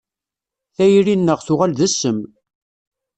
[0.75, 2.19] Tayri-nneɣ tuɣal d ssem.